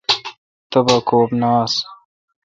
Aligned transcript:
تبہ 0.71 0.95
کوب 1.07 1.29
نہ 1.39 1.49
آس۔ 1.61 1.73